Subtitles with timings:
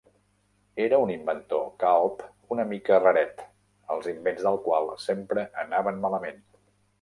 [0.85, 2.23] Era un inventor calb
[2.55, 3.45] una mica raret,
[3.97, 6.43] els invents del qual sempre anaven malament.